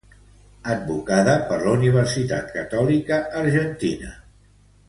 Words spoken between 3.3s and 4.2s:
Argentina.